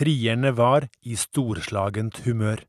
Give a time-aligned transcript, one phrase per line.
[0.00, 2.62] Frierne var i storslagent humør.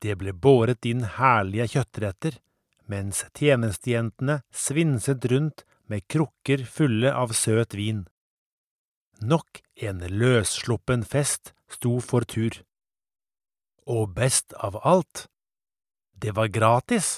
[0.00, 2.38] Det ble båret inn herlige kjøttretter,
[2.88, 8.06] mens tjenestejentene svinset rundt med krukker fulle av søt vin.
[9.20, 12.56] Nok en løssluppen fest sto for tur.
[13.84, 15.26] Og best av alt,
[16.16, 17.10] det var gratis!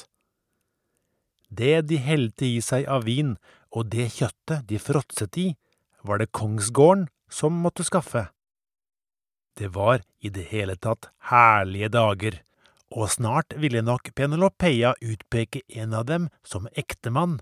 [1.47, 3.37] Det de helte i seg av vin
[3.71, 5.49] og det kjøttet de fråtset i,
[6.03, 8.27] var det kongsgården som måtte skaffe.
[9.59, 12.41] Det var i det hele tatt herlige dager,
[12.91, 17.41] og snart ville nok Penelopeia utpeke en av dem som ektemann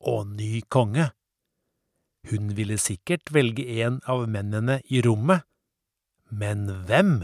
[0.00, 1.10] og ny konge.
[2.30, 5.46] Hun ville sikkert velge en av mennene i rommet,
[6.30, 7.20] men hvem?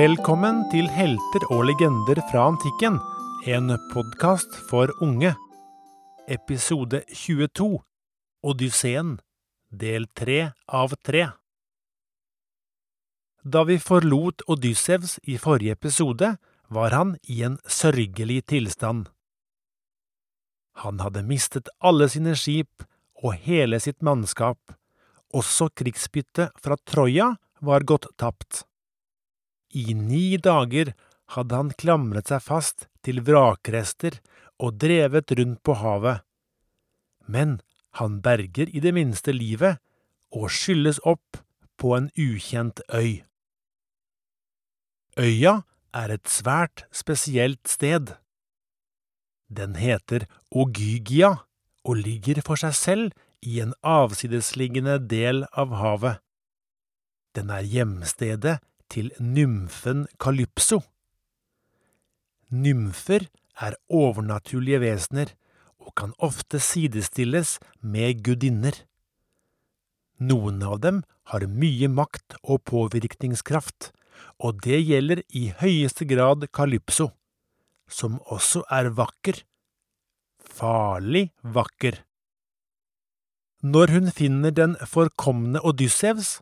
[0.00, 3.00] Velkommen til Helter og legender fra antikken,
[3.46, 5.34] en podkast for unge.
[6.28, 7.82] Episode 22
[8.42, 9.20] Odysseen,
[9.68, 11.30] del 3 av 3
[13.42, 16.36] Da vi forlot Odyssevs i forrige episode,
[16.68, 19.08] var han i en sørgelig tilstand.
[20.84, 22.84] Han hadde mistet alle sine skip
[23.24, 24.60] og hele sitt mannskap,
[25.32, 28.66] også krigsbyttet fra Troja var gått tapt.
[29.72, 30.92] I ni dager
[31.34, 34.18] hadde han klamret seg fast til vrakrester
[34.60, 36.24] og drevet rundt på havet.
[37.26, 37.60] Men
[37.98, 39.80] han berger i det minste livet
[40.34, 41.40] og skylles opp
[41.80, 43.22] på en ukjent øy.
[45.18, 45.62] Øya
[45.94, 48.14] er et svært spesielt sted.
[49.50, 51.34] Den heter Ogygia
[51.84, 56.20] og ligger for seg selv i en avsidesliggende del av havet.
[57.34, 58.58] Den er hjemstedet
[58.90, 60.82] til nymfen Kalypso.
[62.50, 63.28] Nymfer
[63.62, 65.32] er overnaturlige vesener
[65.80, 68.74] og kan ofte sidestilles med gudinner.
[70.20, 71.00] Noen av dem
[71.30, 73.92] har mye makt og påvirkningskraft,
[74.42, 77.10] og det gjelder i høyeste grad Kalypso,
[77.88, 79.40] som også er vakker.
[80.40, 82.02] Farlig vakker.
[83.62, 86.40] Når hun finner den forkomne Odyssevs,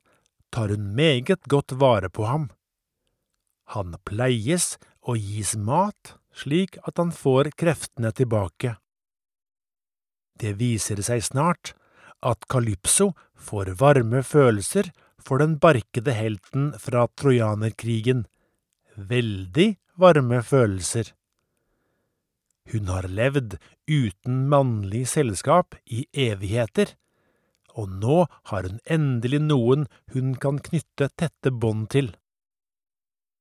[0.54, 2.48] tar hun meget godt vare på ham.
[3.74, 8.76] Han pleies og gis mat slik at han får kreftene tilbake.
[10.38, 11.74] Det viser seg snart
[12.22, 18.24] at Kalypso får varme følelser for den barkede helten fra trojanerkrigen,
[18.96, 19.68] veldig
[19.98, 21.10] varme følelser.
[22.72, 23.58] Hun har levd
[23.88, 26.94] uten mannlig selskap i evigheter
[27.78, 32.10] og nå har hun endelig noen hun kan knytte tette bånd til.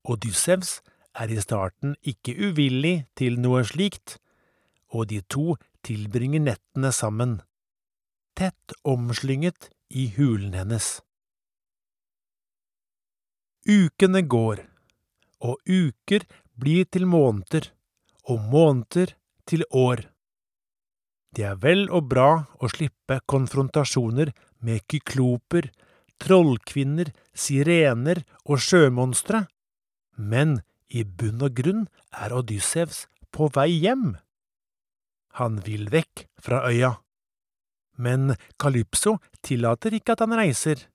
[0.07, 0.79] Odyssevs
[1.19, 4.17] er i starten ikke uvillig til noe slikt,
[4.95, 7.39] og de to tilbringer nettene sammen,
[8.37, 10.99] tett omslynget i hulen hennes.
[13.67, 14.61] Ukene går,
[15.43, 16.23] og uker
[16.55, 17.67] blir til måneder,
[18.27, 19.11] og måneder
[19.47, 20.05] til år.
[21.35, 22.29] Det er vel og bra
[22.63, 24.31] å slippe konfrontasjoner
[24.63, 25.67] med kykloper,
[26.23, 29.43] trollkvinner, sirener og sjømonstre,
[30.17, 34.15] men i bunn og grunn er Odyssevs på vei hjem.
[35.37, 36.97] Han vil vekk fra øya.
[37.97, 40.87] Men Kalypso tillater ikke at han reiser.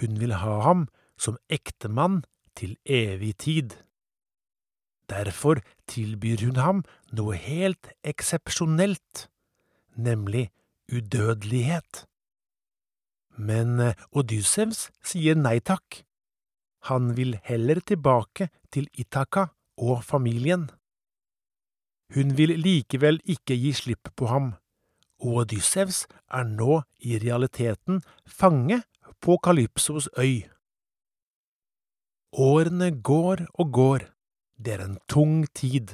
[0.00, 0.86] Hun vil ha ham
[1.20, 2.22] som ektemann
[2.56, 3.76] til evig tid.
[5.08, 9.28] Derfor tilbyr hun ham noe helt eksepsjonelt
[9.96, 10.48] nemlig
[10.92, 12.06] udødelighet.
[13.36, 16.02] Men Odyssevs sier nei takk.
[16.90, 19.46] Han vil heller tilbake til Itaka
[19.78, 20.70] og familien.
[22.14, 24.54] Hun vil likevel ikke gi slipp på ham,
[25.22, 28.82] og Odyssevs er nå i realiteten fange
[29.22, 30.48] på Kalypsos øy.
[32.32, 34.08] Årene går og går,
[34.58, 35.92] det er en tung tid.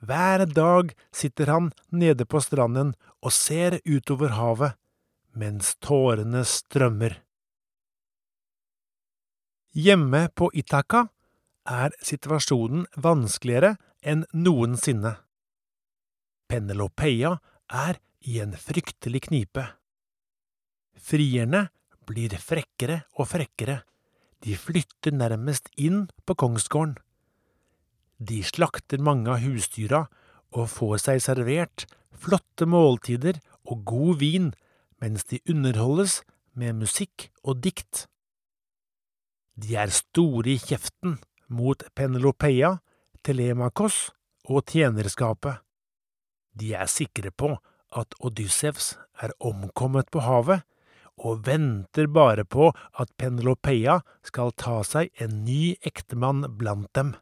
[0.00, 4.76] Hver dag sitter han nede på stranden og ser utover havet,
[5.36, 7.20] mens tårene strømmer.
[9.70, 11.04] Hjemme på Itaka
[11.70, 15.12] er situasjonen vanskeligere enn noensinne.
[16.50, 17.36] Penelopeia
[17.70, 19.68] er i en fryktelig knipe.
[20.98, 21.68] Frierne
[22.02, 23.84] blir frekkere og frekkere,
[24.42, 26.96] de flytter nærmest inn på kongsgården.
[28.18, 30.08] De slakter mange av husdyra
[30.50, 33.38] og får seg servert flotte måltider
[33.70, 34.50] og god vin
[34.98, 36.24] mens de underholdes
[36.58, 38.08] med musikk og dikt.
[39.60, 41.18] De er store i kjeften
[41.52, 42.78] mot Penelopeia,
[43.26, 44.08] Telemakos
[44.48, 45.60] og tjenerskapet.
[46.56, 47.52] De er sikre på
[48.00, 50.64] at Odyssevs er omkommet på havet,
[51.20, 57.12] og venter bare på at Penelopeia skal ta seg en ny ektemann blant dem.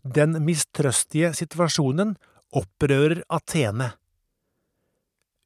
[0.00, 2.14] Den mistrøstige situasjonen
[2.56, 3.90] opprører Athene.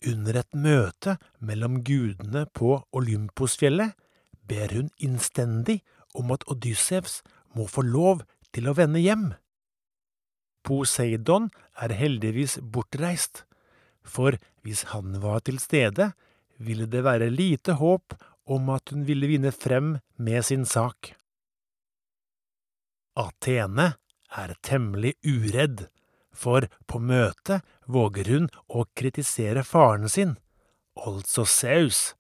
[0.07, 3.97] Under et møte mellom gudene på Olymposfjellet
[4.49, 5.81] ber hun innstendig
[6.15, 7.23] om at Odyssevs
[7.55, 8.23] må få lov
[8.55, 9.33] til å vende hjem.
[10.65, 11.51] Poseidon
[11.81, 13.45] er heldigvis bortreist,
[14.05, 16.13] for hvis han var til stede,
[16.57, 18.15] ville det være lite håp
[18.45, 21.15] om at hun ville vinne frem med sin sak.
[23.17, 23.95] Athene
[24.35, 25.87] er temmelig uredd,
[26.35, 30.35] for på møtet våger hun å kritisere faren sin,
[30.99, 32.15] altså Saus,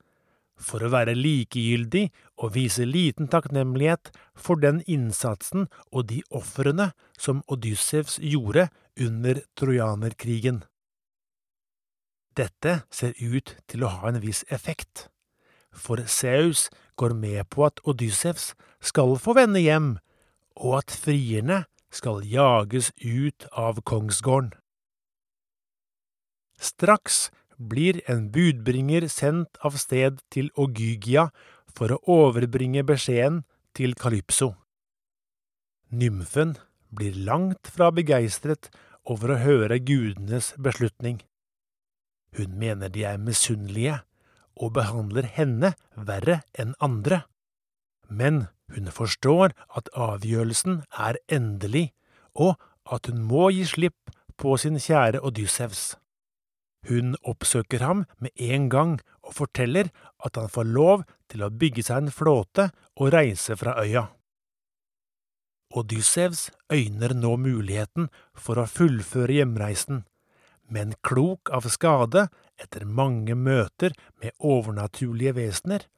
[0.64, 2.08] for å være likegyldig
[2.40, 8.68] og vise liten takknemlighet for den innsatsen og de ofrene som Odyssevs gjorde
[9.00, 10.62] under trojanerkrigen.
[12.34, 15.08] Dette ser ut til å ha en viss effekt,
[15.70, 16.66] for Seus
[16.98, 18.52] går med på at Odyssevs
[18.82, 19.94] skal få vende hjem,
[20.58, 21.64] og at frierne
[21.94, 24.52] skal jages ut av kongsgården.
[26.58, 31.28] Straks blir en budbringer sendt av sted til Ogygia
[31.74, 33.42] for å overbringe beskjeden
[33.74, 34.54] til Kalypso.
[35.90, 36.56] Nymfen
[36.94, 38.70] blir langt fra begeistret
[39.04, 41.20] over å høre gudenes beslutning.
[42.34, 44.00] Hun mener de er misunnelige
[44.54, 47.24] og behandler henne verre enn andre.
[48.08, 51.92] Men hun forstår at avgjørelsen er endelig,
[52.34, 52.56] og
[52.90, 55.94] at hun må gi slipp på sin kjære Odyssevs.
[56.88, 59.90] Hun oppsøker ham med en gang og forteller
[60.24, 62.68] at han får lov til å bygge seg en flåte
[63.00, 64.08] og reise fra øya.
[65.74, 70.04] Odyssevs øyner nå muligheten for å fullføre hjemreisen,
[70.70, 72.28] men klok av skade
[72.60, 75.88] etter mange møter med overnaturlige vesener,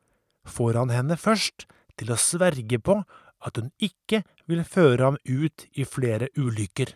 [0.47, 1.67] får han henne først
[1.99, 3.01] til å sverge på
[3.47, 6.95] at hun ikke vil føre ham ut i flere ulykker.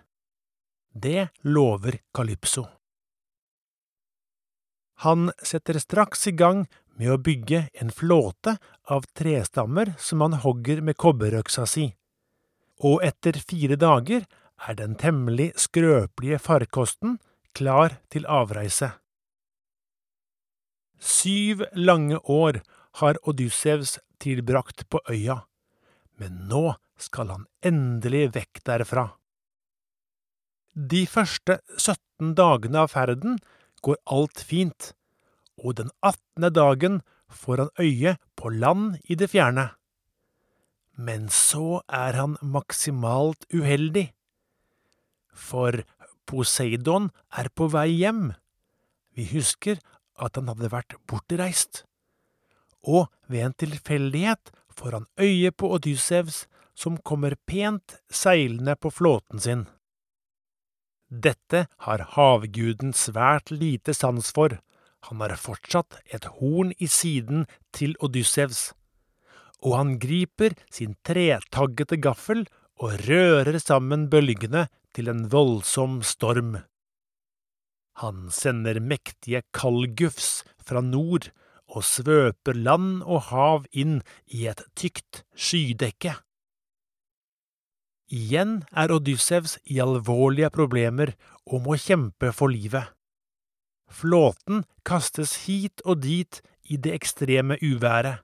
[0.91, 2.80] Det lover Kalypso.
[5.01, 6.67] Han setter straks i gang
[7.01, 11.87] med å bygge en flåte av trestammer som han hogger med kobberøksa si,
[12.85, 14.27] og etter fire dager
[14.69, 17.17] er den temmelig skrøpelige farkosten
[17.57, 18.91] klar til avreise.
[21.01, 22.61] Syv lange år
[23.01, 25.39] har Odyssevs tilbrakt på øya,
[26.21, 29.07] men nå skal han endelig vekk derfra.
[30.77, 33.41] De første 17 dagene av ferden
[33.83, 34.93] går alt fint,
[35.61, 37.01] og den attende dagen
[37.31, 39.71] får han øye på land i det fjerne.
[40.97, 44.11] Men så er han maksimalt uheldig,
[45.33, 45.83] for
[46.29, 48.33] Poseidon er på vei hjem.
[49.17, 49.81] Vi husker
[50.21, 51.85] at han hadde vært bortreist.
[52.85, 59.41] Og ved en tilfeldighet får han øye på Odyssevs, som kommer pent seilende på flåten
[59.43, 59.67] sin.
[61.11, 64.55] Dette har havguden svært lite sans for,
[65.09, 68.71] han har fortsatt et horn i siden til Odyssevs,
[69.67, 72.45] og han griper sin tretaggete gaffel
[72.81, 76.61] og rører sammen bølgene til en voldsom storm.
[78.01, 81.29] Han sender mektige kaldgufs fra nord
[81.71, 86.15] og svøper land og hav inn i et tykt skydekke.
[88.11, 91.13] Igjen er Odyssevs i alvorlige problemer
[91.47, 92.91] og må kjempe for livet.
[93.91, 96.41] Flåten kastes hit og dit
[96.71, 98.23] i det ekstreme uværet.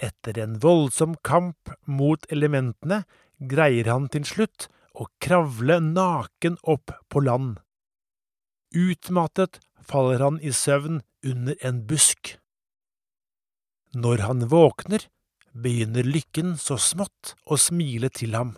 [0.00, 3.02] Etter en voldsom kamp mot elementene
[3.52, 7.60] greier han til slutt å kravle naken opp på land.
[8.72, 12.36] Utmattet faller han i søvn under en busk.
[13.92, 15.04] Når han våkner,
[15.52, 18.56] begynner lykken så smått å smile til ham,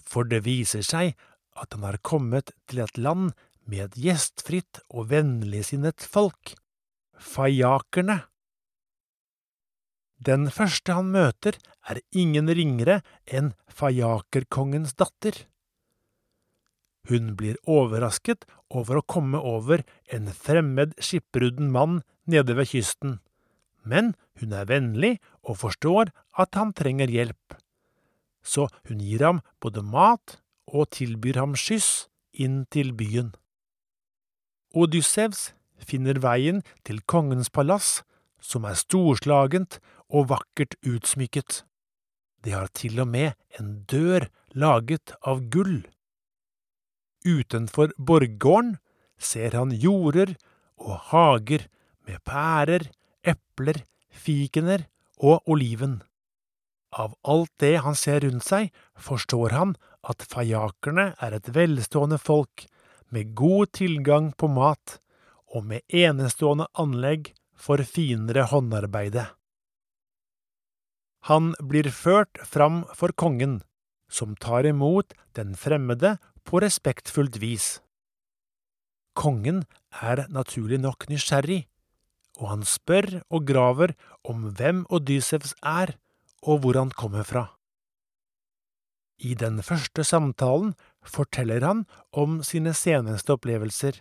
[0.00, 1.14] for det viser seg
[1.58, 3.32] at han har kommet til et land
[3.68, 6.54] med et gjestfritt og vennligsinnet folk,
[7.18, 8.22] fajakerne.
[10.20, 11.56] Den første han møter,
[11.88, 15.32] er ingen ringere enn fajakerkongens datter.
[17.08, 19.82] Hun blir overrasket over å komme over
[20.12, 23.16] en fremmed skipbrudden mann nede ved kysten
[23.82, 27.56] men hun er vennlig og forstår at han trenger hjelp.
[28.42, 33.34] Så hun gir ham både mat og tilbyr ham skyss inn til byen.
[34.70, 35.50] Odyssevs
[35.82, 38.00] finner veien til kongens palass,
[38.40, 41.64] som er storslagent og vakkert utsmykket.
[42.40, 45.82] Det har til og med en dør laget av gull.
[47.26, 48.78] Utenfor borggården
[49.20, 50.32] ser han jorder
[50.80, 51.66] og hager
[52.08, 52.88] med pærer,
[53.20, 54.86] epler, fikener
[55.18, 56.00] og oliven.
[56.90, 59.76] Av alt det han ser rundt seg, forstår han
[60.06, 62.66] at fajakerne er et velstående folk
[63.14, 64.98] med god tilgang på mat
[65.54, 69.26] og med enestående anlegg for finere håndarbeide.
[71.28, 73.60] Han blir ført fram for kongen,
[74.10, 76.16] som tar imot den fremmede
[76.48, 77.78] på respektfullt vis.
[79.14, 79.64] Kongen
[80.00, 81.66] er naturlig nok nysgjerrig,
[82.40, 83.94] og han spør og graver
[84.24, 85.94] om hvem Odyssevs er,
[86.40, 87.50] og hvor han kommer fra.
[89.20, 90.72] I den første samtalen
[91.04, 91.84] forteller han
[92.16, 94.00] om sine seneste opplevelser,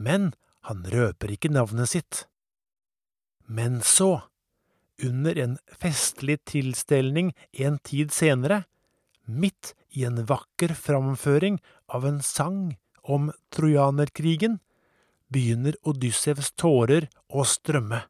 [0.00, 0.32] men
[0.64, 2.24] han røper ikke navnet sitt.
[3.44, 4.24] Men så,
[5.04, 8.64] under en festlig tilstelning en tid senere,
[9.26, 11.60] midt i en vakker framføring
[11.92, 14.58] av en sang om trojanerkrigen,
[15.32, 18.04] begynner Odyssevs tårer å strømme.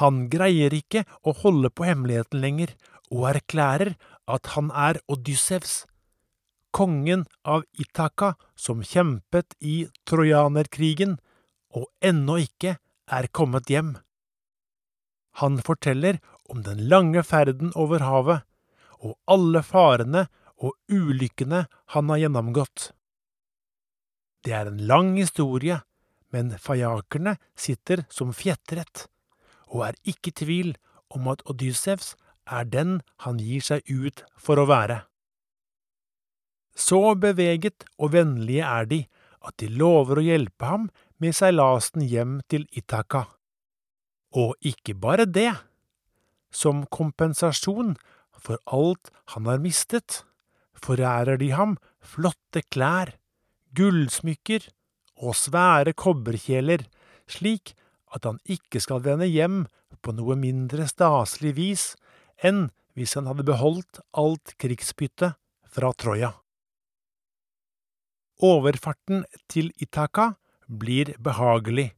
[0.00, 2.74] Han greier ikke å holde på hemmeligheten lenger,
[3.10, 3.94] og erklærer
[4.26, 5.84] at han er Odyssevs,
[6.74, 11.14] kongen av Itaka som kjempet i trojanerkrigen
[11.76, 13.94] og ennå ikke er kommet hjem.
[15.40, 16.18] Han forteller
[16.52, 18.44] om den lange ferden over havet
[19.00, 22.90] og alle farene og ulykkene han har gjennomgått.
[24.44, 25.80] Det er en lang historie,
[26.34, 29.06] men fajakerne sitter som fjetret
[29.72, 30.72] og er ikke i tvil
[31.14, 32.14] om at Odyssevs
[32.46, 35.00] er den han gir seg ut for å være.
[36.76, 39.00] Så beveget og vennlige er de
[39.46, 40.88] at de lover å hjelpe ham
[41.22, 43.24] med seilasen hjem til Itaka.
[44.36, 45.52] Og ikke bare det.
[46.52, 47.96] Som kompensasjon
[48.36, 50.22] for alt han har mistet,
[50.76, 53.16] forærer de ham flotte klær,
[53.76, 54.68] gullsmykker
[55.16, 56.84] og svære kobberkjeler,
[57.28, 57.74] slik
[58.14, 59.64] at han ikke skal vende hjem
[60.02, 61.84] på noe mindre staselig vis
[62.44, 65.36] enn hvis han hadde beholdt alt krigsbyttet
[65.72, 66.32] fra Troja.
[68.44, 70.34] Overfarten til Itaka
[70.68, 71.90] blir behagelig.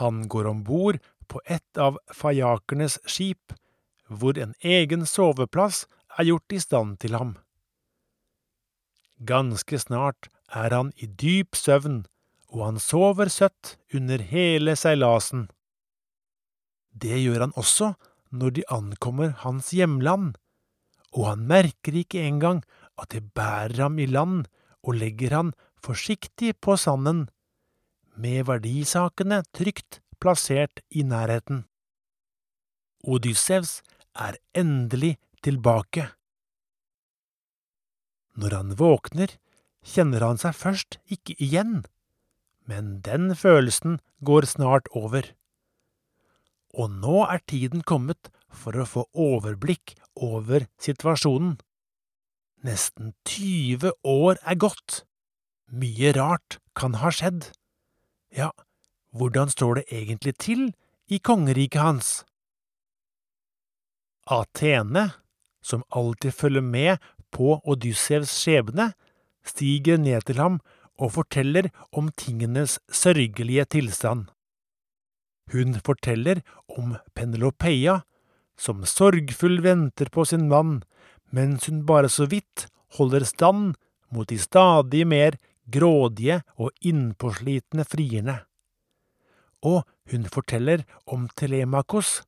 [0.00, 3.52] Han går om bord på et av fajakernes skip,
[4.08, 5.84] hvor en egen soveplass
[6.18, 7.34] er gjort i stand til ham.
[9.24, 12.04] Ganske snart er han i dyp søvn
[12.56, 15.46] og han sover søtt under hele seilasen.
[16.96, 17.92] Det gjør han også
[18.36, 20.34] når de ankommer hans hjemland,
[21.12, 22.62] og han merker ikke engang
[23.00, 24.46] at det bærer ham i land
[24.86, 27.26] og legger han forsiktig på sanden,
[28.16, 31.66] med verdisakene trygt plassert i nærheten.
[33.04, 33.82] Odyssevs
[34.16, 36.08] er endelig tilbake.
[38.36, 39.36] Når han våkner,
[39.86, 41.84] kjenner han seg først ikke igjen
[42.66, 45.30] men den følelsen går snart over.
[46.74, 51.56] Og nå er tiden kommet for å få overblikk over situasjonen.
[52.66, 55.04] Nesten 20 år er gått.
[55.70, 57.52] Mye rart kan ha skjedd.
[58.34, 58.50] Ja,
[59.14, 60.72] hvordan står det egentlig til
[61.06, 62.10] i kongeriket hans?
[64.26, 65.12] Athene,
[65.62, 66.98] som alltid følger med
[67.34, 68.92] på Odyssevs skjebne,
[69.46, 70.60] stiger ned til ham
[70.96, 74.26] og forteller om tingenes sørgelige tilstand.
[75.52, 78.00] Hun forteller om Penelopeia,
[78.58, 80.80] som sorgfull venter på sin mann,
[81.30, 82.66] mens hun bare så vidt
[82.96, 83.76] holder stand
[84.10, 85.36] mot de stadig mer
[85.70, 88.40] grådige og innpåslitne frierne.
[89.62, 92.22] Og hun forteller om Telemakos,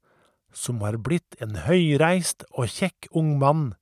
[0.53, 3.75] som har blitt en høyreist og kjekk ung mann,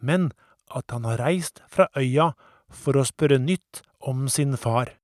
[0.00, 0.30] men
[0.70, 2.32] at han har reist fra øya
[2.70, 4.94] for å spørre nytt om sin far.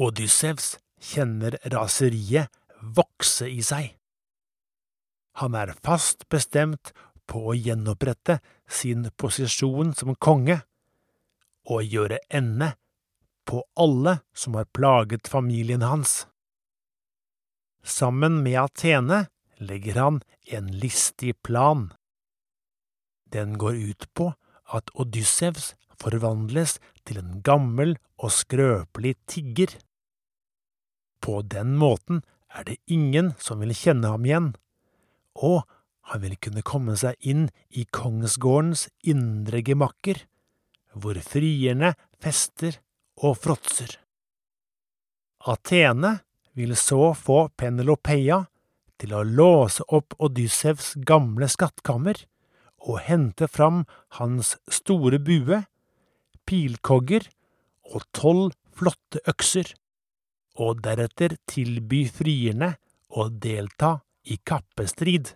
[0.00, 3.96] Odyssevs kjenner raseriet vokse i seg.
[5.40, 6.92] Han er fast bestemt
[7.30, 10.60] på å gjenopprette sin posisjon som konge
[11.70, 12.74] og gjøre ende
[13.46, 16.24] på alle som har plaget familien hans.
[17.82, 19.24] Sammen med Athene
[19.58, 21.90] legger han en listig plan.
[23.30, 24.32] Den går ut på
[24.70, 29.74] at Odyssevs forvandles til en gammel og skrøpelig tigger.
[31.20, 34.50] På den måten er det ingen som vil kjenne ham igjen,
[35.36, 35.62] og
[36.10, 40.24] han vil kunne komme seg inn i kongsgårdens indre gemakker,
[40.98, 42.80] hvor frierne fester
[43.20, 43.94] og fråtser.
[45.46, 46.18] Athene
[46.58, 48.42] vil så få Penelopeia
[49.00, 52.18] til å låse opp Odyssevs gamle skattkammer
[52.80, 53.84] å hente fram
[54.18, 55.62] hans store bue,
[56.48, 57.26] pilkogger
[57.90, 59.74] og tolv flotte økser,
[60.60, 62.74] og deretter tilby frierne
[63.10, 65.32] å delta i kappestrid.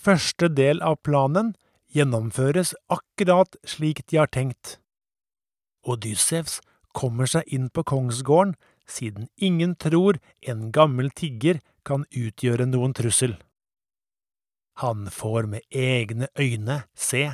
[0.00, 1.54] Første del av planen
[1.92, 4.78] gjennomføres akkurat slik de har tenkt.
[5.84, 6.60] Odyssevs
[6.96, 8.54] kommer seg inn på kongsgården
[8.90, 13.36] siden ingen tror en gammel tigger kan utgjøre noen trussel.
[14.80, 17.26] Han får med egne øyne se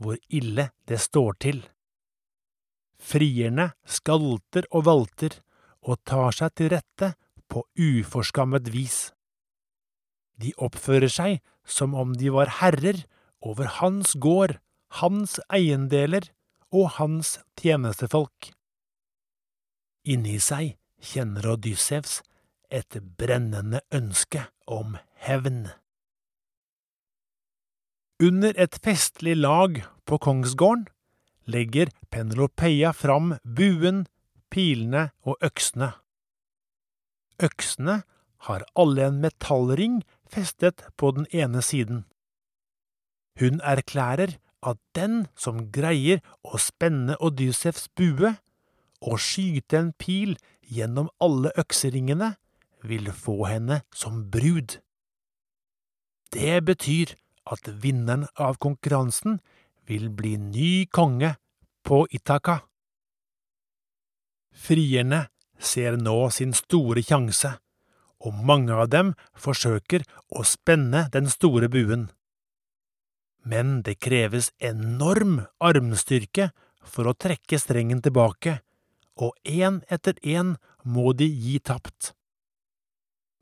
[0.00, 1.60] hvor ille det står til.
[2.98, 5.36] Frierne skalter og valter
[5.86, 7.12] og tar seg til rette
[7.50, 9.12] på uforskammet vis.
[10.40, 13.04] De oppfører seg som om de var herrer
[13.40, 14.56] over hans gård,
[15.00, 16.26] hans eiendeler
[16.74, 18.50] og hans tjenestefolk.
[20.10, 22.20] Inni seg kjenner Odyssevs
[22.70, 25.68] et brennende ønske om hevn.
[28.20, 30.82] Under et festlig lag på kongsgården
[31.48, 34.02] legger Penelopeia fram buen,
[34.52, 35.94] pilene og øksene.
[37.40, 38.02] Øksene
[38.44, 42.04] har alle en metallring festet på den ene siden.
[43.40, 44.36] Hun erklærer
[44.68, 48.34] at den som greier å spenne Odyssevs bue
[49.00, 52.34] og skyte en pil gjennom alle økseringene,
[52.84, 54.76] vil få henne som brud.
[56.32, 57.16] Det betyr
[57.50, 59.40] at vinneren av konkurransen
[59.88, 61.34] vil bli ny konge
[61.86, 62.60] på Itaka.
[64.54, 65.26] Frierne
[65.58, 67.56] ser nå sin store sjanse,
[68.20, 72.08] og mange av dem forsøker å spenne den store buen.
[73.42, 76.50] Men det kreves enorm armstyrke
[76.84, 78.58] for å trekke strengen tilbake,
[79.16, 82.12] og én etter én må de gi tapt.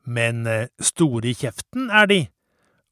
[0.09, 2.19] Men eh, store i kjeften er de,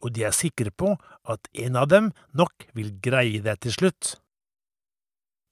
[0.03, 0.95] og de er sikre på
[1.27, 4.15] at en av dem nok vil greie det til slutt.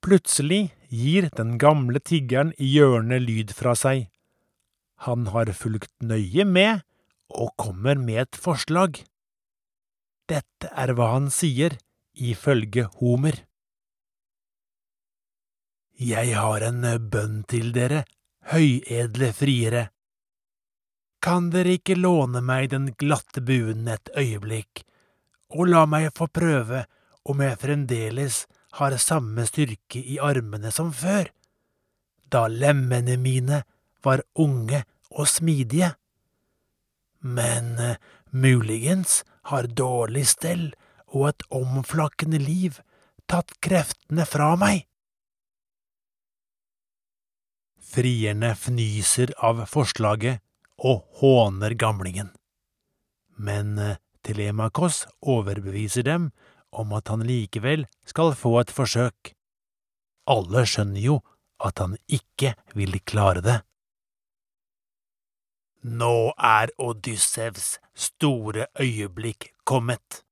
[0.06, 4.06] Plutselig gir den gamle tiggeren i hjørnet lyd fra seg.
[5.08, 6.86] Han har fulgt nøye med
[7.34, 9.02] og kommer med et forslag.
[10.30, 11.78] Dette er hva han sier,
[12.16, 13.42] ifølge Homer.
[15.96, 18.04] Jeg har en bønn til dere,
[18.52, 19.88] høyedle friere.
[21.26, 24.84] Kan dere ikke låne meg den glatte buen et øyeblikk,
[25.58, 26.84] og la meg få prøve
[27.26, 28.44] om jeg fremdeles
[28.78, 31.32] har samme styrke i armene som før,
[32.30, 33.64] da lemmene mine
[34.06, 35.96] var unge og smidige?
[37.26, 37.98] Men uh,
[38.30, 40.68] muligens har dårlig stell
[41.08, 42.78] og et omflakkende liv
[43.26, 44.86] tatt kreftene fra meg.
[47.82, 50.45] Frierne fnyser av forslaget
[50.78, 52.32] og håner gamlingen.
[53.38, 56.32] Men eh, Telemakos overbeviser dem
[56.74, 59.36] om at han likevel skal få et forsøk.
[60.26, 61.20] Alle skjønner jo
[61.64, 63.60] at han ikke vil klare det.
[65.86, 70.24] Nå er Odyssevs store øyeblikk kommet.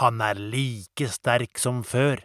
[0.00, 2.24] Han er like sterk som før,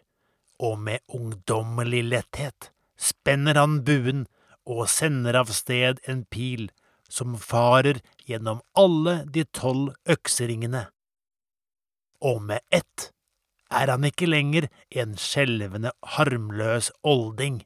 [0.59, 4.25] og med ungdommelig letthet spenner han buen
[4.67, 6.69] og sender av sted en pil
[7.10, 10.86] som farer gjennom alle de tolv økseringene.
[12.22, 13.10] Og med ett
[13.69, 14.67] er han ikke lenger
[15.02, 17.63] en skjelvende, harmløs olding.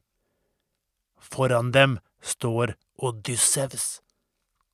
[1.16, 4.00] Foran dem står Odyssevs,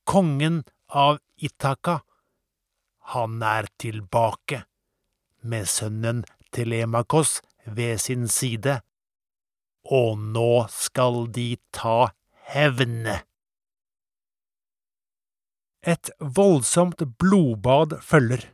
[0.05, 2.01] kongen av Itaka.
[3.15, 4.63] Han er tilbake,
[5.41, 8.81] med sønnen Telemakos ved sin side,
[9.87, 12.11] og nå skal de ta
[12.51, 13.21] hevne.
[15.81, 18.45] Et voldsomt blodbad følger.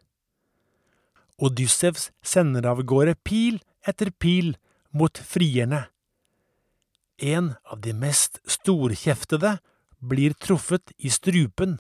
[1.38, 4.56] Odyssevs sender av gårde pil etter pil
[4.96, 5.88] mot frierne.
[7.18, 9.58] En av de mest storkjeftede
[10.00, 11.80] blir truffet i strupen.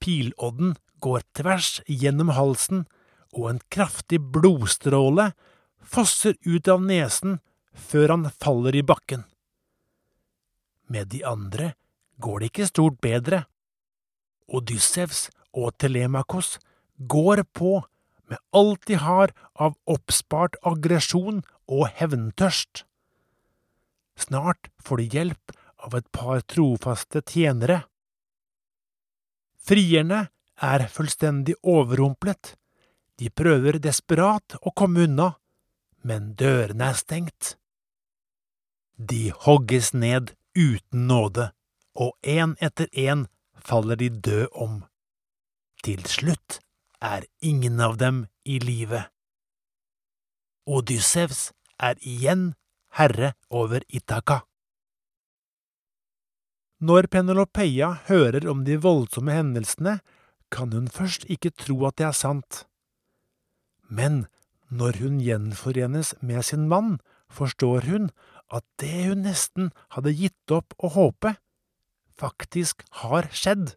[0.00, 2.86] Pilodden går tvers gjennom halsen,
[3.32, 5.30] og en kraftig blodstråle
[5.80, 7.38] fosser ut av nesen
[7.72, 9.24] før han faller i bakken.
[10.92, 11.72] Med de andre
[12.20, 13.44] går det ikke stort bedre.
[14.48, 16.58] Odyssevs og Telemakos
[16.96, 17.80] går på
[18.30, 22.84] med alt de har av oppspart aggresjon og hevntørst.
[24.16, 27.82] Snart får de hjelp av et par trofaste tjenere.
[29.62, 30.26] Frierne
[30.62, 32.54] er fullstendig overrumplet.
[33.18, 35.32] De prøver desperat å komme unna,
[36.02, 37.56] men dørene er stengt.
[38.96, 41.50] De hogges ned uten nåde,
[41.94, 43.26] og én etter én
[43.64, 44.82] faller de død om.
[45.82, 46.60] Til slutt
[47.02, 49.04] er ingen av dem i live.
[50.66, 51.50] Odyssevs
[51.82, 52.52] er igjen
[52.98, 54.42] herre over Itaka.
[56.82, 60.00] Når Penelopeia hører om de voldsomme hendelsene,
[60.50, 62.64] kan hun først ikke tro at det er sant.
[63.86, 64.26] Men
[64.70, 66.98] når hun gjenforenes med sin mann,
[67.30, 68.10] forstår hun
[68.52, 71.36] at det hun nesten hadde gitt opp å håpe,
[72.18, 73.74] faktisk har skjedd.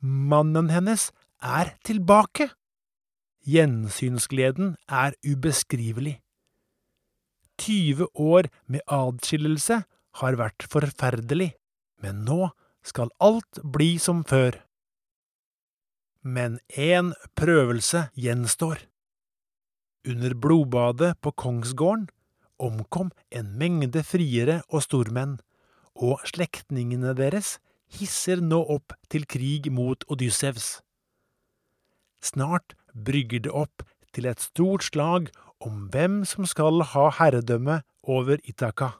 [0.00, 2.50] Mannen hennes er tilbake!
[3.44, 6.18] Gjensynsgleden er ubeskrivelig.
[7.60, 9.82] 20 år med adskillelse
[10.20, 11.52] har vært forferdelig,
[12.02, 12.48] men nå
[12.84, 14.56] skal alt bli som før.
[16.24, 18.80] Men én prøvelse gjenstår.
[20.08, 22.08] Under blodbadet på kongsgården
[22.60, 25.38] omkom en mengde friere og stormenn,
[25.94, 27.58] og slektningene deres
[27.94, 30.80] hisser nå opp til krig mot Odyssevs.
[32.24, 35.30] Snart brygger det opp til et stort slag
[35.64, 38.94] om hvem som skal ha herredømme over Itaka.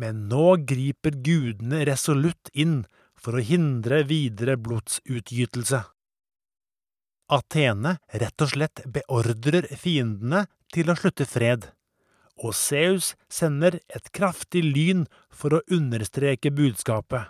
[0.00, 2.82] Men nå griper gudene resolutt inn
[3.20, 5.82] for å hindre videre blodsutgytelse.
[7.30, 11.68] Athene rett og slett beordrer fiendene til å slutte fred,
[12.40, 17.28] og Zeus sender et kraftig lyn for å understreke budskapet.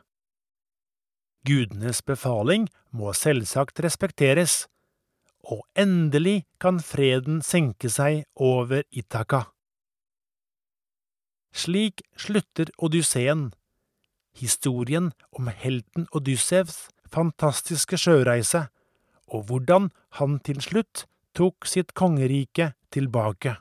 [1.46, 4.66] Gudenes befaling må selvsagt respekteres,
[5.40, 9.46] og endelig kan freden senke seg over Itaka.
[11.50, 13.48] Slik slutter Odysseen,
[14.36, 18.68] historien om helten Odyssevs fantastiske sjøreise,
[19.30, 23.56] og hvordan han til slutt tok sitt kongerike tilbake.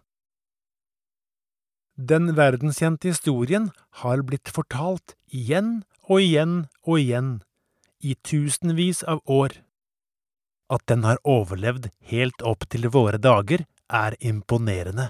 [2.00, 6.54] Den verdenskjente historien har blitt fortalt igjen og igjen
[6.88, 7.32] og igjen,
[8.00, 9.58] i tusenvis av år.
[10.72, 15.10] At den har overlevd helt opp til våre dager, er imponerende.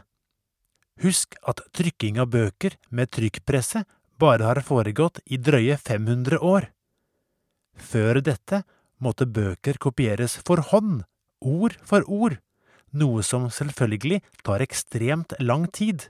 [1.03, 3.85] Husk at trykking av bøker med trykkpresse
[4.17, 6.71] bare har foregått i drøye 500 år.
[7.77, 8.63] Før dette
[8.97, 11.03] måtte bøker kopieres for hånd,
[11.39, 12.39] ord for ord,
[12.97, 16.09] noe som selvfølgelig tar ekstremt lang tid.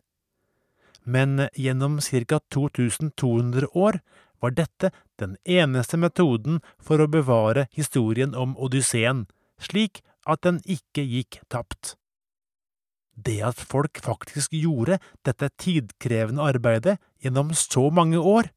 [1.09, 3.99] Men gjennom ca 2200 år
[4.39, 9.25] var dette den eneste metoden for å bevare historien om Odysseen,
[9.57, 11.95] slik at den ikke gikk tapt.
[13.19, 18.51] Det at folk faktisk gjorde dette tidkrevende arbeidet gjennom så mange år,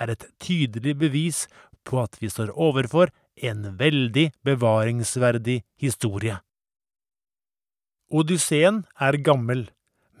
[0.00, 1.42] er et tydelig bevis
[1.84, 3.10] på at vi står overfor
[3.50, 6.38] en veldig bevaringsverdig historie.
[8.10, 9.68] Odysseen er gammel,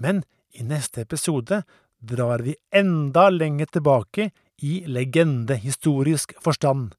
[0.02, 1.62] men i neste episode
[2.00, 4.30] drar vi enda lenger tilbake
[4.62, 6.94] i legendehistorisk forstand.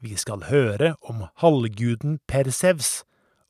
[0.00, 3.02] Vi skal høre om halvguden Persevs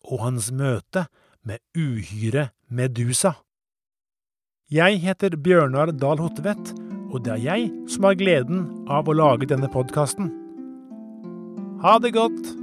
[0.05, 1.07] og hans møte
[1.45, 3.35] med uhyret Medusa.
[4.69, 6.73] Jeg heter Bjørnar Dahl Hotvedt,
[7.09, 10.33] og det er jeg som har gleden av å lage denne podkasten.
[11.85, 12.57] Ha det godt!